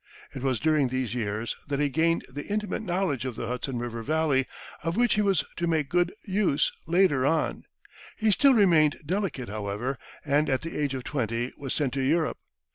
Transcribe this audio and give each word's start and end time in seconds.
It 0.33 0.41
was 0.41 0.59
during 0.59 0.87
these 0.87 1.13
years 1.13 1.55
that 1.67 1.79
he 1.79 1.87
gained 1.87 2.25
that 2.27 2.47
intimate 2.49 2.81
knowledge 2.81 3.23
of 3.23 3.35
the 3.35 3.45
Hudson 3.45 3.77
River 3.77 4.01
Valley 4.01 4.47
of 4.81 4.97
which 4.97 5.13
he 5.13 5.21
was 5.21 5.43
to 5.57 5.67
make 5.67 5.89
such 5.91 5.91
good 5.91 6.13
use 6.23 6.71
later 6.87 7.23
on. 7.23 7.65
He 8.17 8.31
still 8.31 8.55
remained 8.55 8.97
delicate, 9.05 9.47
however, 9.49 9.99
and 10.25 10.49
at 10.49 10.63
the 10.63 10.75
age 10.75 10.95
of 10.95 11.03
twenty 11.03 11.53
was 11.55 11.75
sent 11.75 11.93
to 11.93 12.01
Europe. 12.01 12.39